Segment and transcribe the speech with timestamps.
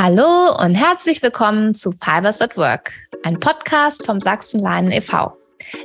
[0.00, 2.92] Hallo und herzlich willkommen zu Fibers at Work,
[3.24, 5.36] ein Podcast vom Sachsen-Leinen e.V.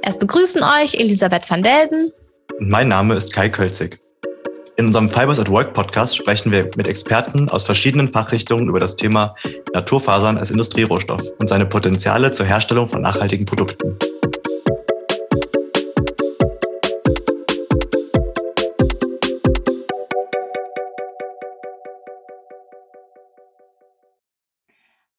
[0.03, 2.11] Erst begrüßen euch Elisabeth van Delden.
[2.59, 3.99] Mein Name ist Kai Kölzig.
[4.77, 8.95] In unserem Fibers at Work Podcast sprechen wir mit Experten aus verschiedenen Fachrichtungen über das
[8.95, 9.33] Thema
[9.73, 13.97] Naturfasern als Industrierohstoff und seine Potenziale zur Herstellung von nachhaltigen Produkten.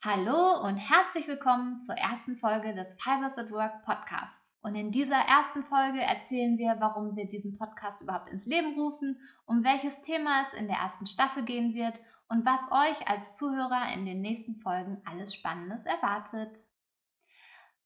[0.07, 4.55] Hallo und herzlich willkommen zur ersten Folge des Fibers at Work Podcasts.
[4.61, 9.19] Und in dieser ersten Folge erzählen wir, warum wir diesen Podcast überhaupt ins Leben rufen,
[9.47, 13.95] um welches Thema es in der ersten Staffel gehen wird und was euch als Zuhörer
[13.95, 16.55] in den nächsten Folgen alles Spannendes erwartet.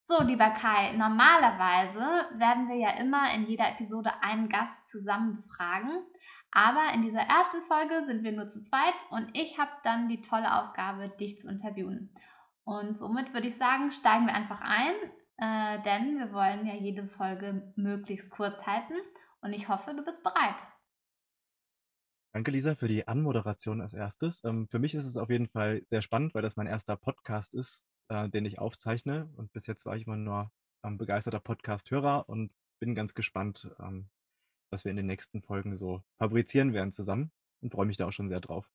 [0.03, 2.01] So, lieber Kai, normalerweise
[2.37, 6.03] werden wir ja immer in jeder Episode einen Gast zusammen befragen.
[6.51, 10.23] Aber in dieser ersten Folge sind wir nur zu zweit und ich habe dann die
[10.23, 12.13] tolle Aufgabe, dich zu interviewen.
[12.65, 14.95] Und somit würde ich sagen, steigen wir einfach ein,
[15.37, 18.95] äh, denn wir wollen ja jede Folge möglichst kurz halten
[19.41, 20.57] und ich hoffe, du bist bereit.
[22.33, 24.45] Danke, Lisa, für die Anmoderation als erstes.
[24.45, 27.55] Ähm, für mich ist es auf jeden Fall sehr spannend, weil das mein erster Podcast
[27.55, 29.31] ist, äh, den ich aufzeichne.
[29.37, 30.53] Und bis jetzt war ich immer nur
[30.85, 34.11] ähm, begeisterter Podcast-Hörer und bin ganz gespannt, ähm,
[34.71, 38.13] was wir in den nächsten Folgen so fabrizieren werden zusammen und freue mich da auch
[38.13, 38.71] schon sehr drauf.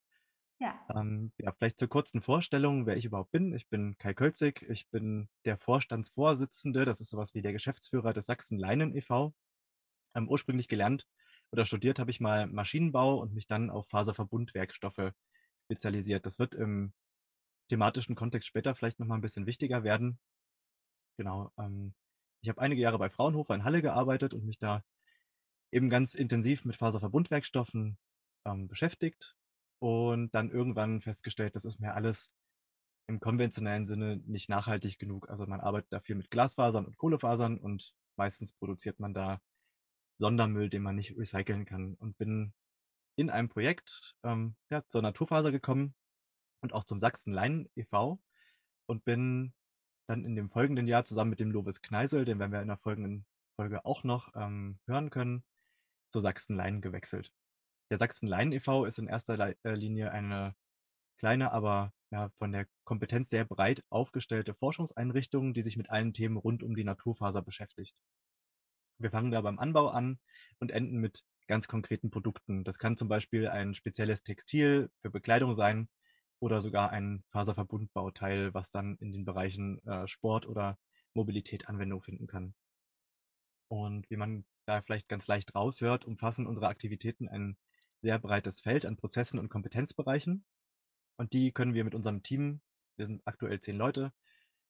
[0.59, 0.79] Ja.
[0.95, 3.53] Ähm, ja, vielleicht zur kurzen Vorstellung, wer ich überhaupt bin.
[3.53, 8.27] Ich bin Kai Kölzig, ich bin der Vorstandsvorsitzende, das ist sowas wie der Geschäftsführer des
[8.27, 9.33] Sachsen Leinen e.V.
[10.15, 11.07] Ähm, ursprünglich gelernt
[11.51, 15.11] oder studiert habe ich mal Maschinenbau und mich dann auf Faserverbundwerkstoffe
[15.65, 16.25] spezialisiert.
[16.25, 16.93] Das wird im
[17.69, 20.19] thematischen Kontext später vielleicht nochmal ein bisschen wichtiger werden.
[21.17, 21.51] Genau.
[21.57, 21.93] Ähm,
[22.41, 24.83] ich habe einige Jahre bei Fraunhofer in Halle gearbeitet und mich da
[25.73, 27.97] eben ganz intensiv mit Faserverbundwerkstoffen
[28.45, 29.35] ähm, beschäftigt
[29.79, 32.33] und dann irgendwann festgestellt, das ist mir alles
[33.07, 35.29] im konventionellen Sinne nicht nachhaltig genug.
[35.29, 39.41] Also man arbeitet da viel mit Glasfasern und Kohlefasern und meistens produziert man da
[40.19, 41.95] Sondermüll, den man nicht recyceln kann.
[41.95, 42.53] Und bin
[43.17, 45.95] in einem Projekt ähm, ja, zur Naturfaser gekommen
[46.61, 48.21] und auch zum Sachsen Leinen e.V.
[48.87, 49.53] und bin
[50.07, 52.77] dann in dem folgenden Jahr zusammen mit dem Lovis Kneisel, den werden wir in der
[52.77, 53.25] folgenden
[53.55, 55.43] Folge auch noch ähm, hören können,
[56.13, 57.31] zur Sachsen-Leinen gewechselt.
[57.89, 58.85] Der Sachsen-Leinen e.V.
[58.85, 60.55] ist in erster äh, Linie eine
[61.17, 66.37] kleine, aber ja, von der Kompetenz sehr breit aufgestellte Forschungseinrichtung, die sich mit allen Themen
[66.37, 67.95] rund um die Naturfaser beschäftigt.
[68.99, 70.19] Wir fangen da beim Anbau an
[70.59, 72.63] und enden mit ganz konkreten Produkten.
[72.63, 75.89] Das kann zum Beispiel ein spezielles Textil für Bekleidung sein
[76.39, 80.77] oder sogar ein Faserverbundbauteil, was dann in den Bereichen äh, Sport oder
[81.15, 82.53] Mobilität Anwendung finden kann.
[83.67, 87.57] Und wie man da vielleicht ganz leicht raushört, umfassen unsere Aktivitäten ein
[88.01, 90.45] sehr breites Feld an Prozessen und Kompetenzbereichen.
[91.17, 92.61] Und die können wir mit unserem Team,
[92.97, 94.13] wir sind aktuell zehn Leute,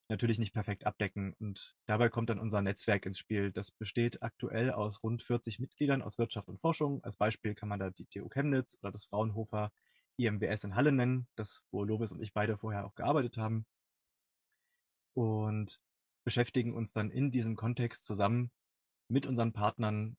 [0.09, 1.34] natürlich nicht perfekt abdecken.
[1.40, 3.52] Und dabei kommt dann unser Netzwerk ins Spiel.
[3.52, 7.04] Das besteht aktuell aus rund 40 Mitgliedern aus Wirtschaft und Forschung.
[7.04, 9.72] Als Beispiel kann man da die TU Chemnitz oder das Fraunhofer
[10.18, 13.66] IMWS in Halle nennen, das wo Lovis und ich beide vorher auch gearbeitet haben.
[15.14, 15.80] Und
[16.24, 18.52] beschäftigen uns dann in diesem Kontext zusammen
[19.13, 20.18] mit unseren Partnern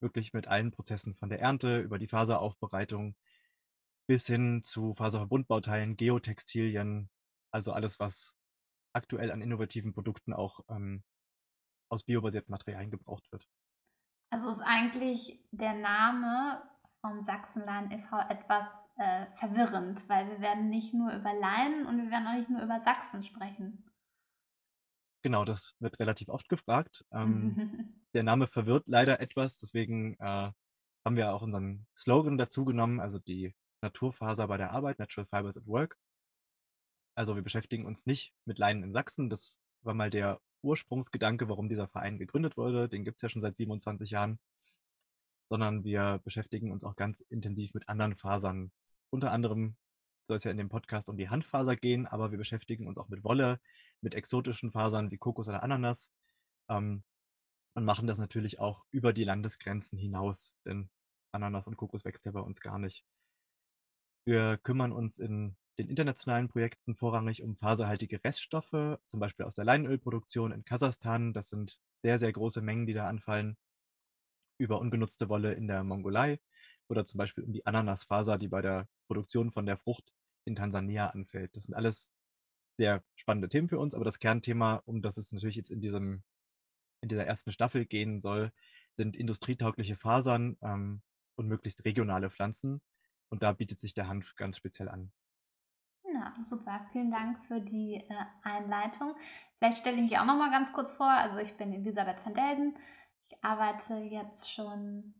[0.00, 3.16] wirklich mit allen Prozessen von der Ernte über die Faseraufbereitung
[4.06, 7.08] bis hin zu Faserverbundbauteilen, Geotextilien,
[7.50, 8.36] also alles, was
[8.92, 11.02] aktuell an innovativen Produkten auch ähm,
[11.88, 13.48] aus biobasierten Materialien gebraucht wird.
[14.30, 16.62] Also ist eigentlich der Name
[17.00, 18.18] vom Sachsenlein e.V.
[18.28, 22.50] etwas äh, verwirrend, weil wir werden nicht nur über Leinen und wir werden auch nicht
[22.50, 23.85] nur über Sachsen sprechen.
[25.26, 27.04] Genau, das wird relativ oft gefragt.
[27.10, 27.56] Ähm,
[28.14, 30.52] der Name verwirrt leider etwas, deswegen äh,
[31.04, 35.56] haben wir auch unseren Slogan dazu genommen, also die Naturfaser bei der Arbeit, Natural Fibers
[35.58, 35.98] at Work.
[37.16, 39.28] Also wir beschäftigen uns nicht mit Leinen in Sachsen.
[39.28, 42.88] Das war mal der Ursprungsgedanke, warum dieser Verein gegründet wurde.
[42.88, 44.38] Den gibt es ja schon seit 27 Jahren.
[45.46, 48.70] Sondern wir beschäftigen uns auch ganz intensiv mit anderen Fasern.
[49.10, 49.74] Unter anderem
[50.28, 53.08] soll es ja in dem Podcast um die Handfaser gehen, aber wir beschäftigen uns auch
[53.08, 53.58] mit Wolle,
[54.00, 56.12] mit exotischen Fasern wie Kokos oder Ananas
[56.68, 57.02] ähm,
[57.74, 60.90] und machen das natürlich auch über die Landesgrenzen hinaus, denn
[61.32, 63.04] Ananas und Kokos wächst ja bei uns gar nicht.
[64.24, 69.64] Wir kümmern uns in den internationalen Projekten vorrangig um faserhaltige Reststoffe, zum Beispiel aus der
[69.64, 71.32] Leinölproduktion in Kasachstan.
[71.32, 73.56] Das sind sehr, sehr große Mengen, die da anfallen,
[74.58, 76.40] über ungenutzte Wolle in der Mongolei
[76.88, 80.14] oder zum Beispiel um die Ananasfaser, die bei der Produktion von der Frucht
[80.46, 81.54] in Tansania anfällt.
[81.56, 82.12] Das sind alles
[82.76, 86.22] sehr spannende Themen für uns, aber das Kernthema, um das es natürlich jetzt in diesem
[87.02, 88.52] in dieser ersten Staffel gehen soll,
[88.94, 91.02] sind industrietaugliche Fasern ähm,
[91.36, 92.80] und möglichst regionale Pflanzen.
[93.28, 95.12] Und da bietet sich der Hanf ganz speziell an.
[96.12, 96.86] Ja, super.
[96.92, 99.14] Vielen Dank für die äh, Einleitung.
[99.58, 101.10] Vielleicht stelle ich mich auch noch mal ganz kurz vor.
[101.10, 102.76] Also ich bin Elisabeth van Delden.
[103.28, 105.14] Ich arbeite jetzt schon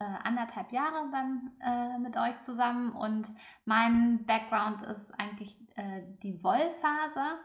[0.00, 3.28] äh, anderthalb Jahre beim, äh, mit euch zusammen und
[3.64, 7.38] mein Background ist eigentlich äh, die Wollfaser.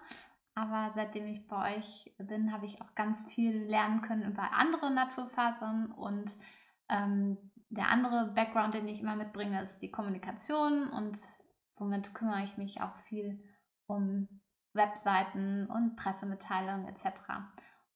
[0.58, 4.90] Aber seitdem ich bei euch bin, habe ich auch ganz viel lernen können über andere
[4.90, 6.32] Naturfasern und
[6.88, 7.38] ähm,
[7.70, 11.20] der andere Background, den ich immer mitbringe, ist die Kommunikation und
[11.74, 13.44] somit kümmere ich mich auch viel
[13.86, 14.30] um
[14.74, 17.06] Webseiten und Pressemitteilungen etc.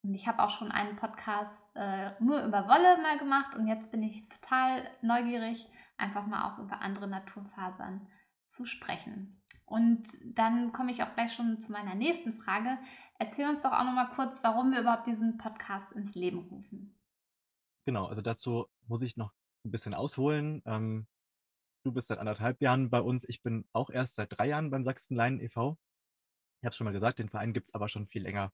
[0.01, 3.92] Und ich habe auch schon einen Podcast äh, nur über Wolle mal gemacht und jetzt
[3.92, 5.68] bin ich total neugierig,
[5.98, 8.07] einfach mal auch über andere Naturfasern
[8.48, 9.42] zu sprechen.
[9.66, 12.78] Und dann komme ich auch gleich schon zu meiner nächsten Frage.
[13.19, 16.98] Erzähl uns doch auch noch mal kurz, warum wir überhaupt diesen Podcast ins Leben rufen.
[17.86, 19.34] Genau, also dazu muss ich noch
[19.66, 20.63] ein bisschen ausholen.
[20.66, 21.07] Ähm,
[21.84, 23.28] du bist seit anderthalb Jahren bei uns.
[23.28, 25.78] Ich bin auch erst seit drei Jahren beim Sachsen Leinen e.V.
[26.62, 28.51] Ich habe es schon mal gesagt, den Verein gibt es aber schon viel länger.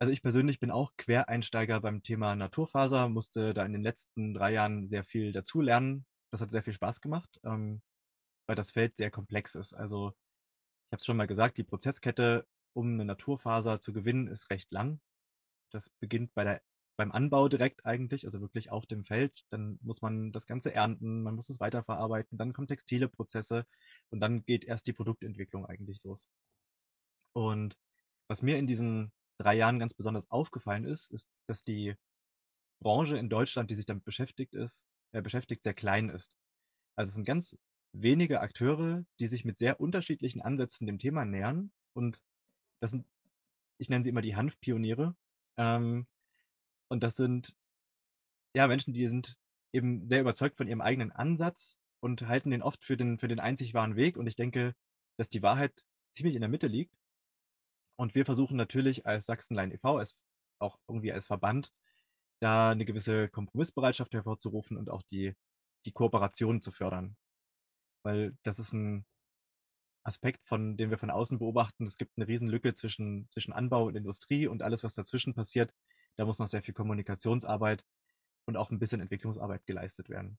[0.00, 4.52] Also ich persönlich bin auch Quereinsteiger beim Thema Naturfaser, musste da in den letzten drei
[4.52, 6.06] Jahren sehr viel dazulernen.
[6.30, 7.82] Das hat sehr viel Spaß gemacht, ähm,
[8.46, 9.74] weil das Feld sehr komplex ist.
[9.74, 14.50] Also ich habe es schon mal gesagt, die Prozesskette, um eine Naturfaser zu gewinnen, ist
[14.50, 15.00] recht lang.
[15.72, 16.62] Das beginnt bei der
[16.98, 19.44] beim Anbau direkt eigentlich, also wirklich auf dem Feld.
[19.50, 23.66] Dann muss man das Ganze ernten, man muss es weiterverarbeiten, dann kommen textile Prozesse
[24.10, 26.28] und dann geht erst die Produktentwicklung eigentlich los.
[27.34, 27.78] Und
[28.28, 31.94] was mir in diesen drei Jahren ganz besonders aufgefallen ist, ist, dass die
[32.80, 36.36] Branche in Deutschland, die sich damit beschäftigt ist, äh, beschäftigt, sehr klein ist.
[36.96, 37.56] Also es sind ganz
[37.92, 41.72] wenige Akteure, die sich mit sehr unterschiedlichen Ansätzen dem Thema nähern.
[41.94, 42.22] Und
[42.80, 43.06] das sind,
[43.78, 45.16] ich nenne sie immer die Hanfpioniere.
[45.56, 46.06] Ähm,
[46.88, 47.54] und das sind
[48.54, 49.36] ja Menschen, die sind
[49.72, 53.40] eben sehr überzeugt von ihrem eigenen Ansatz und halten den oft für den, für den
[53.40, 54.16] einzig wahren Weg.
[54.16, 54.74] Und ich denke,
[55.16, 56.94] dass die Wahrheit ziemlich in der Mitte liegt.
[57.98, 60.16] Und wir versuchen natürlich als Sachsenlein e.V., als,
[60.60, 61.72] auch irgendwie als Verband,
[62.40, 65.34] da eine gewisse Kompromissbereitschaft hervorzurufen und auch die,
[65.84, 67.16] die Kooperation zu fördern.
[68.04, 69.04] Weil das ist ein
[70.04, 71.84] Aspekt, von dem wir von außen beobachten.
[71.84, 75.74] Es gibt eine Riesenlücke zwischen, zwischen Anbau und Industrie und alles, was dazwischen passiert,
[76.16, 77.84] da muss noch sehr viel Kommunikationsarbeit
[78.46, 80.38] und auch ein bisschen Entwicklungsarbeit geleistet werden.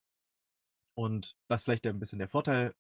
[0.96, 2.74] Und was vielleicht ein bisschen der Vorteil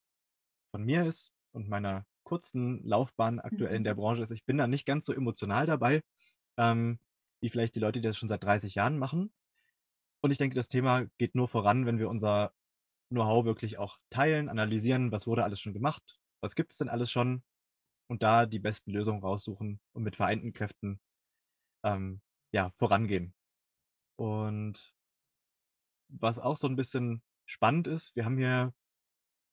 [0.71, 3.99] von mir ist und meiner kurzen Laufbahn aktuell in der mhm.
[3.99, 6.03] Branche ist, ich bin da nicht ganz so emotional dabei,
[6.57, 6.99] ähm,
[7.41, 9.33] wie vielleicht die Leute, die das schon seit 30 Jahren machen.
[10.21, 12.53] Und ich denke, das Thema geht nur voran, wenn wir unser
[13.09, 17.09] Know-how wirklich auch teilen, analysieren, was wurde alles schon gemacht, was gibt es denn alles
[17.09, 17.41] schon
[18.07, 20.99] und da die besten Lösungen raussuchen und mit vereinten Kräften
[21.83, 22.21] ähm,
[22.51, 23.33] ja, vorangehen.
[24.17, 24.93] Und
[26.09, 28.73] was auch so ein bisschen spannend ist, wir haben hier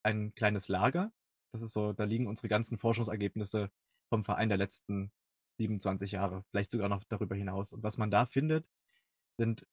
[0.02, 1.12] ein kleines Lager.
[1.56, 3.70] Das ist so, da liegen unsere ganzen Forschungsergebnisse
[4.11, 5.11] vom Verein der letzten
[5.58, 7.73] 27 Jahre, vielleicht sogar noch darüber hinaus.
[7.73, 8.69] Und was man da findet,
[9.38, 9.67] sind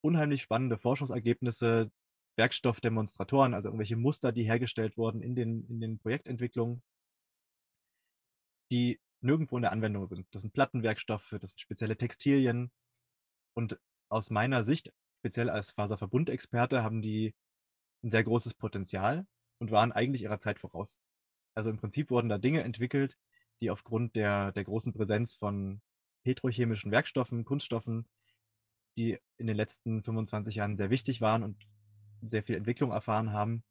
[0.00, 1.92] unheimlich spannende Forschungsergebnisse,
[2.38, 6.82] Werkstoffdemonstratoren, also irgendwelche Muster, die hergestellt wurden in den, in den Projektentwicklungen,
[8.72, 10.26] die nirgendwo in der Anwendung sind.
[10.30, 12.72] Das sind Plattenwerkstoffe, das sind spezielle Textilien.
[13.54, 13.78] Und
[14.08, 17.34] aus meiner Sicht, speziell als Faserverbundexperte, haben die
[18.02, 19.26] ein sehr großes Potenzial
[19.58, 20.98] und waren eigentlich ihrer Zeit voraus.
[21.54, 23.18] Also im Prinzip wurden da Dinge entwickelt,
[23.60, 25.80] die aufgrund der, der großen Präsenz von
[26.22, 28.08] petrochemischen Werkstoffen, Kunststoffen,
[28.96, 31.56] die in den letzten 25 Jahren sehr wichtig waren und
[32.22, 33.64] sehr viel Entwicklung erfahren haben,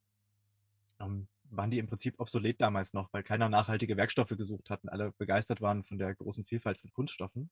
[1.00, 4.90] ähm, waren die im Prinzip obsolet damals noch, weil keiner nachhaltige Werkstoffe gesucht hat und
[4.90, 7.50] alle begeistert waren von der großen Vielfalt von Kunststoffen.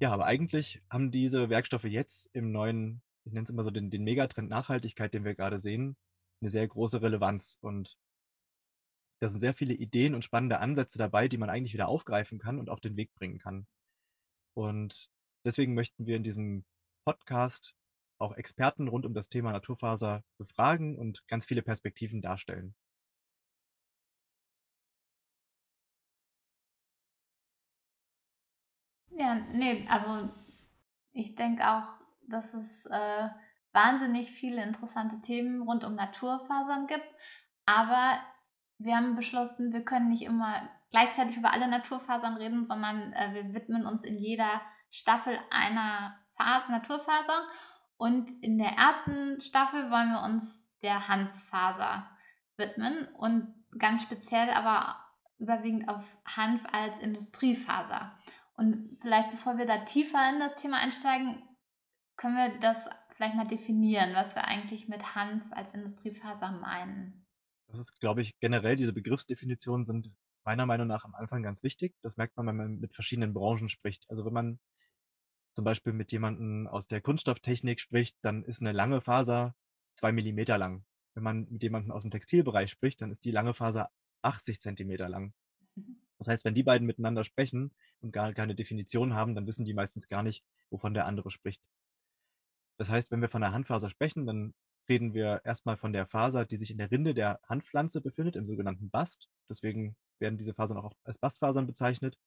[0.00, 3.90] Ja, aber eigentlich haben diese Werkstoffe jetzt im neuen, ich nenne es immer so den,
[3.90, 5.96] den Megatrend Nachhaltigkeit, den wir gerade sehen,
[6.40, 7.58] eine sehr große Relevanz.
[7.60, 7.96] Und
[9.20, 12.58] da sind sehr viele Ideen und spannende Ansätze dabei, die man eigentlich wieder aufgreifen kann
[12.58, 13.66] und auf den Weg bringen kann.
[14.54, 15.08] Und
[15.44, 16.64] deswegen möchten wir in diesem
[17.06, 17.74] Podcast
[18.18, 22.74] auch Experten rund um das Thema Naturfaser befragen und ganz viele Perspektiven darstellen.
[29.10, 30.28] Ja, nee, also
[31.12, 33.28] ich denke auch, dass es äh,
[33.72, 37.14] wahnsinnig viele interessante Themen rund um Naturfasern gibt.
[37.66, 38.18] Aber
[38.78, 43.54] wir haben beschlossen, wir können nicht immer gleichzeitig über alle Naturfasern reden, sondern äh, wir
[43.54, 47.46] widmen uns in jeder Staffel einer Phase, Naturfaser.
[47.96, 52.10] Und in der ersten Staffel wollen wir uns der Hanffaser
[52.56, 54.96] widmen und ganz speziell aber
[55.38, 56.04] überwiegend auf
[56.36, 58.16] Hanf als Industriefaser.
[58.56, 61.42] Und vielleicht bevor wir da tiefer in das Thema einsteigen,
[62.16, 67.23] können wir das vielleicht mal definieren, was wir eigentlich mit Hanf als Industriefaser meinen.
[67.74, 70.12] Das ist, glaube ich, generell diese Begriffsdefinitionen sind
[70.44, 71.92] meiner Meinung nach am Anfang ganz wichtig.
[72.02, 74.08] Das merkt man, wenn man mit verschiedenen Branchen spricht.
[74.08, 74.60] Also wenn man
[75.54, 79.56] zum Beispiel mit jemandem aus der Kunststofftechnik spricht, dann ist eine lange Faser
[79.96, 80.84] zwei Millimeter lang.
[81.14, 83.90] Wenn man mit jemandem aus dem Textilbereich spricht, dann ist die lange Faser
[84.22, 85.34] 80 Zentimeter lang.
[85.74, 86.00] Mhm.
[86.18, 89.74] Das heißt, wenn die beiden miteinander sprechen und gar keine Definition haben, dann wissen die
[89.74, 91.60] meistens gar nicht, wovon der andere spricht.
[92.76, 94.54] Das heißt, wenn wir von der Handfaser sprechen, dann
[94.88, 98.46] reden wir erstmal von der Faser, die sich in der Rinde der Handpflanze befindet, im
[98.46, 99.28] sogenannten Bast.
[99.48, 102.18] Deswegen werden diese Fasern auch als Bastfasern bezeichnet.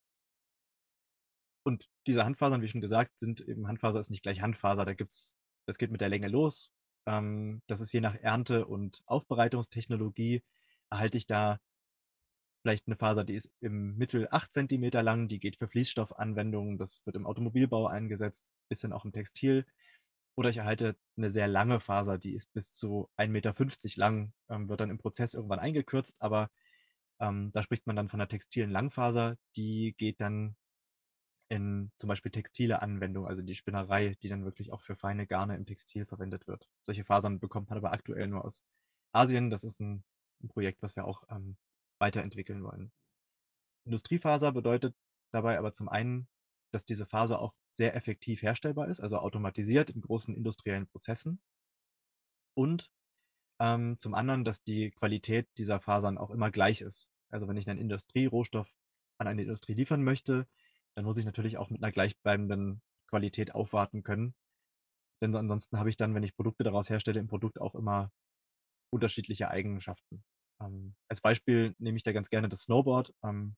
[1.64, 4.86] Und diese Handfasern, wie schon gesagt, sind eben Handfaser ist nicht gleich Handfaser.
[4.86, 5.36] Da gibt's,
[5.66, 6.72] das geht mit der Länge los.
[7.06, 10.44] Ähm, das ist je nach Ernte und Aufbereitungstechnologie
[10.90, 11.60] erhalte ich da
[12.62, 17.02] vielleicht eine Faser, die ist im Mittel 8 cm lang, die geht für Fließstoffanwendungen, das
[17.06, 19.66] wird im Automobilbau eingesetzt, bisschen auch im Textil.
[20.38, 23.54] Oder ich erhalte eine sehr lange Faser, die ist bis zu 1,50 Meter
[23.98, 26.52] lang, ähm, wird dann im Prozess irgendwann eingekürzt, aber
[27.20, 30.56] ähm, da spricht man dann von einer textilen Langfaser, die geht dann
[31.50, 35.56] in zum Beispiel textile Anwendungen, also die Spinnerei, die dann wirklich auch für feine Garne
[35.56, 36.70] im Textil verwendet wird.
[36.84, 38.64] Solche Fasern bekommt man aber aktuell nur aus
[39.14, 39.50] Asien.
[39.50, 40.04] Das ist ein,
[40.44, 41.58] ein Projekt, was wir auch ähm,
[42.00, 42.92] weiterentwickeln wollen.
[43.86, 44.96] Industriefaser bedeutet
[45.32, 46.28] dabei aber zum einen,
[46.78, 51.42] dass diese Faser auch sehr effektiv herstellbar ist, also automatisiert in großen industriellen Prozessen.
[52.56, 52.92] Und
[53.60, 57.10] ähm, zum anderen, dass die Qualität dieser Fasern auch immer gleich ist.
[57.32, 58.72] Also wenn ich einen Industrierohstoff
[59.18, 60.48] an eine Industrie liefern möchte,
[60.96, 64.36] dann muss ich natürlich auch mit einer gleichbleibenden Qualität aufwarten können.
[65.20, 68.12] Denn ansonsten habe ich dann, wenn ich Produkte daraus herstelle, im Produkt auch immer
[68.94, 70.24] unterschiedliche Eigenschaften.
[70.62, 73.16] Ähm, als Beispiel nehme ich da ganz gerne das Snowboard.
[73.24, 73.56] Ähm,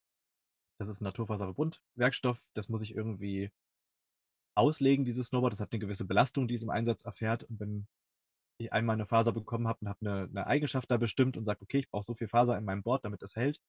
[0.79, 2.39] das ist ein Naturfaserverbund-Werkstoff.
[2.53, 3.51] Das muss ich irgendwie
[4.55, 5.53] auslegen, dieses Snowboard.
[5.53, 7.43] Das hat eine gewisse Belastung, die es im Einsatz erfährt.
[7.43, 7.87] Und wenn
[8.57, 11.61] ich einmal eine Faser bekommen habe und habe eine, eine Eigenschaft da bestimmt und sage,
[11.61, 13.59] okay, ich brauche so viel Faser in meinem Board, damit es hält,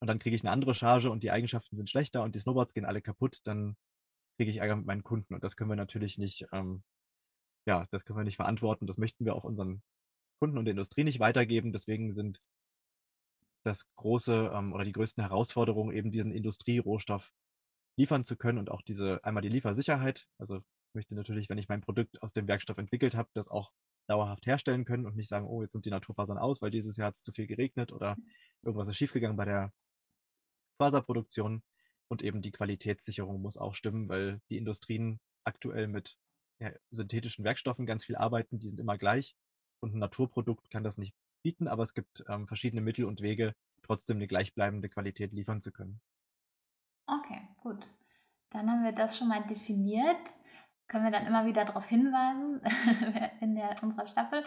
[0.00, 2.72] und dann kriege ich eine andere Charge und die Eigenschaften sind schlechter und die Snowboards
[2.72, 3.76] gehen alle kaputt, dann
[4.36, 5.34] kriege ich Ärger mit meinen Kunden.
[5.34, 6.82] Und das können wir natürlich nicht, ähm,
[7.66, 8.86] ja, das können wir nicht verantworten.
[8.86, 9.82] Das möchten wir auch unseren
[10.40, 11.72] Kunden und der Industrie nicht weitergeben.
[11.72, 12.40] Deswegen sind
[13.68, 17.32] das große ähm, oder die größten Herausforderungen eben diesen Industrierohstoff
[17.96, 20.28] liefern zu können und auch diese einmal die Liefersicherheit.
[20.38, 23.72] Also ich möchte natürlich, wenn ich mein Produkt aus dem Werkstoff entwickelt habe, das auch
[24.08, 27.08] dauerhaft herstellen können und nicht sagen, oh, jetzt sind die Naturfasern aus, weil dieses Jahr
[27.08, 28.16] hat es zu viel geregnet oder
[28.62, 29.72] irgendwas ist schiefgegangen bei der
[30.78, 31.62] Faserproduktion.
[32.10, 36.16] Und eben die Qualitätssicherung muss auch stimmen, weil die Industrien aktuell mit
[36.58, 39.36] ja, synthetischen Werkstoffen ganz viel arbeiten, die sind immer gleich.
[39.80, 43.54] Und ein Naturprodukt kann das nicht bieten, aber es gibt ähm, verschiedene Mittel und Wege,
[43.82, 46.00] trotzdem eine gleichbleibende Qualität liefern zu können.
[47.06, 47.88] Okay, gut.
[48.50, 50.16] Dann haben wir das schon mal definiert.
[50.88, 52.60] Können wir dann immer wieder darauf hinweisen
[53.40, 54.44] in der, unserer Staffel.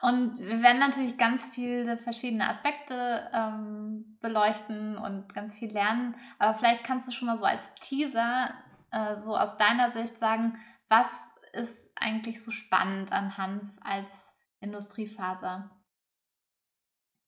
[0.00, 6.16] Und wir werden natürlich ganz viele verschiedene Aspekte ähm, beleuchten und ganz viel lernen.
[6.40, 8.52] Aber vielleicht kannst du schon mal so als Teaser,
[8.90, 15.70] äh, so aus deiner Sicht sagen, was ist eigentlich so spannend an Hanf als Industriefaser?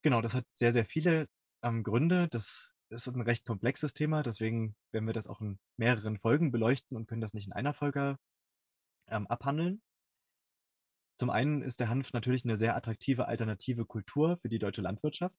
[0.04, 1.28] Genau, das hat sehr, sehr viele
[1.62, 2.28] ähm, Gründe.
[2.28, 6.94] Das ist ein recht komplexes Thema, deswegen werden wir das auch in mehreren Folgen beleuchten
[6.94, 8.18] und können das nicht in einer Folge
[9.08, 9.82] ähm, abhandeln.
[11.18, 15.38] Zum einen ist der Hanf natürlich eine sehr attraktive alternative Kultur für die deutsche Landwirtschaft.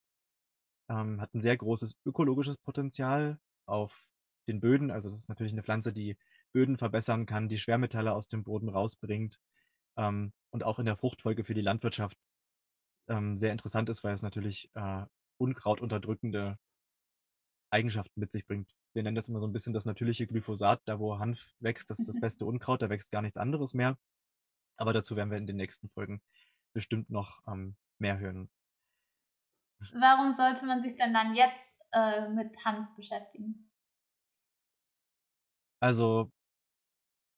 [0.89, 4.07] Ähm, hat ein sehr großes ökologisches Potenzial auf
[4.47, 4.89] den Böden.
[4.89, 6.17] Also es ist natürlich eine Pflanze, die
[6.53, 9.37] Böden verbessern kann, die Schwermetalle aus dem Boden rausbringt
[9.95, 12.17] ähm, und auch in der Fruchtfolge für die Landwirtschaft
[13.07, 15.05] ähm, sehr interessant ist, weil es natürlich äh,
[15.37, 16.57] Unkraut unterdrückende
[17.69, 18.73] Eigenschaften mit sich bringt.
[18.93, 21.99] Wir nennen das immer so ein bisschen das natürliche Glyphosat, da wo Hanf wächst, das
[21.99, 23.97] ist das beste Unkraut, da wächst gar nichts anderes mehr.
[24.77, 26.21] Aber dazu werden wir in den nächsten Folgen
[26.73, 28.49] bestimmt noch ähm, mehr hören.
[29.93, 33.69] Warum sollte man sich denn dann jetzt äh, mit Hanf beschäftigen?
[35.81, 36.31] Also,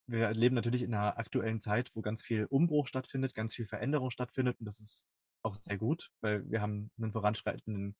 [0.07, 4.09] wir leben natürlich in einer aktuellen Zeit, wo ganz viel Umbruch stattfindet, ganz viel Veränderung
[4.11, 5.05] stattfindet und das ist
[5.47, 7.95] auch sehr gut, weil wir haben einen voranschreitenden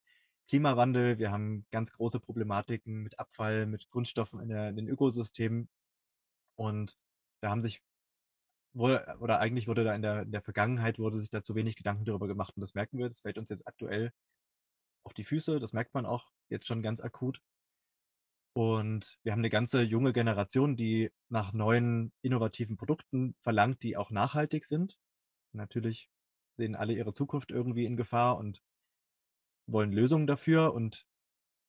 [0.48, 5.70] Klimawandel, wir haben ganz große Problematiken mit Abfall, mit Grundstoffen in, der, in den Ökosystemen
[6.56, 6.98] und
[7.42, 7.82] da haben sich
[8.74, 11.76] wurde, oder eigentlich wurde da in der, in der Vergangenheit wurde sich da zu wenig
[11.76, 14.12] Gedanken darüber gemacht und das merken wir, das fällt uns jetzt aktuell
[15.04, 17.42] auf die Füße, das merkt man auch jetzt schon ganz akut.
[18.54, 24.10] Und wir haben eine ganze junge Generation, die nach neuen innovativen Produkten verlangt, die auch
[24.10, 24.98] nachhaltig sind.
[25.54, 26.10] Natürlich
[26.58, 28.62] sehen alle ihre Zukunft irgendwie in Gefahr und
[29.68, 30.74] wollen Lösungen dafür.
[30.74, 31.06] Und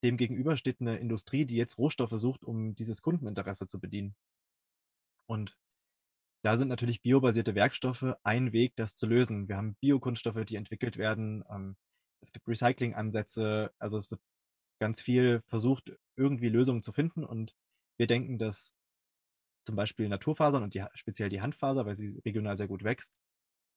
[0.03, 4.17] demgegenüber steht eine Industrie, die jetzt Rohstoffe sucht, um dieses Kundeninteresse zu bedienen.
[5.27, 5.57] Und
[6.43, 9.49] da sind natürlich biobasierte Werkstoffe ein Weg, das zu lösen.
[9.49, 11.45] Wir haben Biokunststoffe, die entwickelt werden.
[11.51, 11.77] Ähm,
[12.21, 14.21] es gibt Recycling-Ansätze, also es wird
[14.81, 17.55] ganz viel versucht, irgendwie Lösungen zu finden und
[17.99, 18.73] wir denken, dass
[19.65, 23.13] zum Beispiel Naturfasern und die, speziell die Handfaser, weil sie regional sehr gut wächst,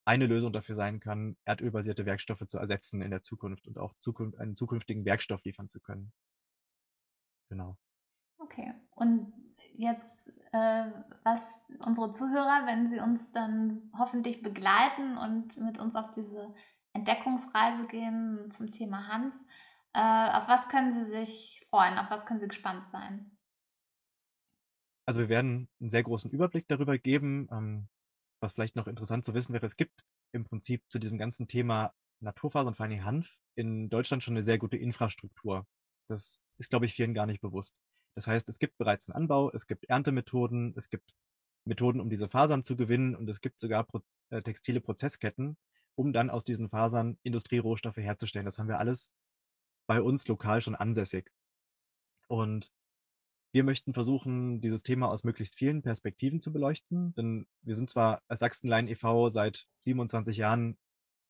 [0.06, 4.40] eine Lösung dafür sein kann, erdölbasierte Werkstoffe zu ersetzen in der Zukunft und auch Zukunft,
[4.40, 6.12] einen zukünftigen Werkstoff liefern zu können.
[7.50, 7.78] Genau.
[8.38, 8.74] Okay.
[8.92, 9.34] Und
[9.76, 10.92] jetzt, äh,
[11.24, 16.54] was unsere Zuhörer, wenn sie uns dann hoffentlich begleiten und mit uns auf diese
[16.94, 19.36] Entdeckungsreise gehen zum Thema Hanf,
[19.94, 21.98] äh, auf was können sie sich freuen?
[21.98, 23.38] Auf was können sie gespannt sein?
[25.06, 27.48] Also wir werden einen sehr großen Überblick darüber geben.
[27.52, 27.90] Ähm,
[28.42, 31.94] was vielleicht noch interessant zu wissen wäre, es gibt im Prinzip zu diesem ganzen Thema
[32.20, 35.66] Naturfaser und vor allem Hanf in Deutschland schon eine sehr gute Infrastruktur.
[36.08, 37.76] Das ist, glaube ich, vielen gar nicht bewusst.
[38.16, 41.16] Das heißt, es gibt bereits einen Anbau, es gibt Erntemethoden, es gibt
[41.66, 45.58] Methoden, um diese Fasern zu gewinnen und es gibt sogar Pro äh, textile Prozessketten,
[45.96, 48.46] um dann aus diesen Fasern Industrierohstoffe herzustellen.
[48.46, 49.12] Das haben wir alles
[49.88, 51.32] bei uns lokal schon ansässig.
[52.28, 52.72] Und
[53.54, 58.22] wir möchten versuchen, dieses Thema aus möglichst vielen Perspektiven zu beleuchten, denn wir sind zwar
[58.28, 59.30] als Sachsenlein e.V.
[59.30, 60.78] seit 27 Jahren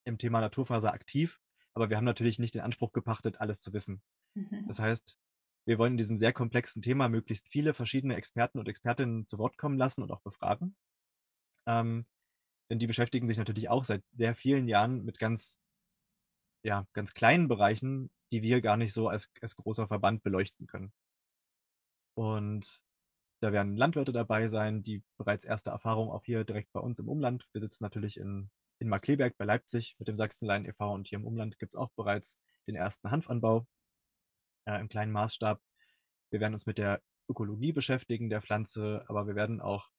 [0.04, 1.40] im Thema Naturfaser aktiv,
[1.74, 4.02] aber wir haben natürlich nicht den Anspruch gepachtet, alles zu wissen.
[4.36, 4.66] Mhm.
[4.68, 5.18] Das heißt,
[5.66, 9.58] wir wollen in diesem sehr komplexen Thema möglichst viele verschiedene Experten und Expertinnen zu Wort
[9.58, 10.76] kommen lassen und auch befragen.
[11.68, 12.06] Ähm,
[12.70, 15.60] denn die beschäftigen sich natürlich auch seit sehr vielen Jahren mit ganz,
[16.64, 20.94] ja, ganz kleinen Bereichen, die wir gar nicht so als, als großer Verband beleuchten können.
[22.22, 22.84] Und
[23.42, 27.10] da werden Landwirte dabei sein, die bereits erste Erfahrungen auch hier direkt bei uns im
[27.10, 27.48] Umland.
[27.52, 30.94] Wir sitzen natürlich in, in Markleberg bei Leipzig mit dem Sachsenlein e.V.
[30.94, 32.38] und hier im Umland gibt es auch bereits
[32.68, 33.66] den ersten Hanfanbau
[34.68, 35.60] äh, im kleinen Maßstab.
[36.30, 39.90] Wir werden uns mit der Ökologie beschäftigen der Pflanze, aber wir werden auch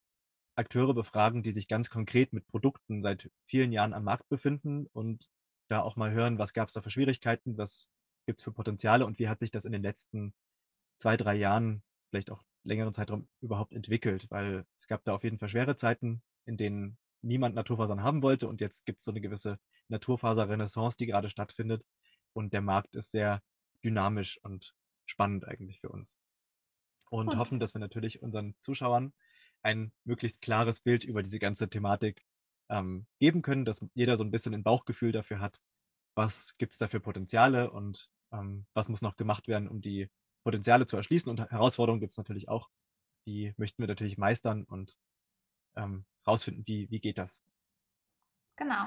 [0.55, 5.29] Akteure befragen, die sich ganz konkret mit Produkten seit vielen Jahren am Markt befinden und
[5.67, 7.91] da auch mal hören, was gab es da für Schwierigkeiten, was
[8.27, 10.35] gibt es für Potenziale und wie hat sich das in den letzten
[10.99, 15.39] zwei, drei Jahren vielleicht auch längeren Zeitraum überhaupt entwickelt, weil es gab da auf jeden
[15.39, 19.23] Fall schwere Zeiten, in denen niemand Naturfasern haben wollte und jetzt gibt es so eine
[19.23, 19.59] gewisse
[19.89, 21.85] Naturfaser-Renaissance, die gerade stattfindet
[22.35, 23.43] und der Markt ist sehr
[23.83, 24.75] dynamisch und
[25.07, 26.19] spannend eigentlich für uns.
[27.11, 27.37] Und Gut.
[27.37, 29.13] hoffen, dass wir natürlich unseren Zuschauern
[29.63, 32.25] ein möglichst klares Bild über diese ganze Thematik
[32.69, 35.63] ähm, geben können, dass jeder so ein bisschen ein Bauchgefühl dafür hat,
[36.15, 40.11] was gibt es da für Potenziale und ähm, was muss noch gemacht werden, um die
[40.43, 41.31] Potenziale zu erschließen.
[41.31, 42.69] Und Herausforderungen gibt es natürlich auch.
[43.27, 44.97] Die möchten wir natürlich meistern und
[45.77, 47.43] ähm, wie, wie geht das.
[48.57, 48.87] Genau.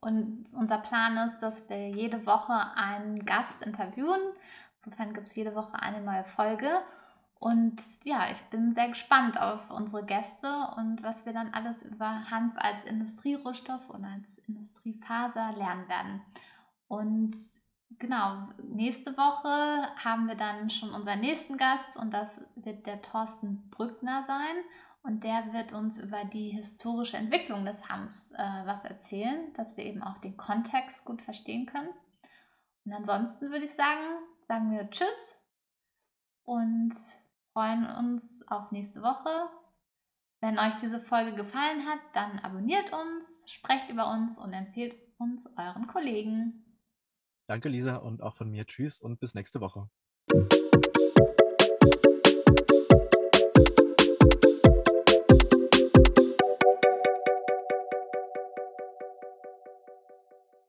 [0.00, 4.20] Und unser Plan ist, dass wir jede Woche einen Gast interviewen.
[4.76, 6.82] Insofern gibt es jede Woche eine neue Folge.
[7.38, 12.30] Und ja, ich bin sehr gespannt auf unsere Gäste und was wir dann alles über
[12.30, 16.22] Hanf als Industrierohstoff und als Industriefaser lernen werden.
[16.86, 17.36] Und
[17.98, 23.68] genau, nächste Woche haben wir dann schon unseren nächsten Gast und das wird der Thorsten
[23.70, 24.56] Brückner sein.
[25.04, 29.84] Und der wird uns über die historische Entwicklung des Hanfs äh, was erzählen, dass wir
[29.84, 31.88] eben auch den Kontext gut verstehen können.
[32.84, 34.00] Und ansonsten würde ich sagen,
[34.42, 35.40] sagen wir Tschüss
[36.44, 36.94] und
[37.52, 39.48] freuen uns auf nächste Woche.
[40.40, 45.46] Wenn euch diese Folge gefallen hat, dann abonniert uns, sprecht über uns und empfehlt uns
[45.56, 46.71] euren Kollegen.
[47.46, 49.88] Danke, Lisa, und auch von mir Tschüss und bis nächste Woche.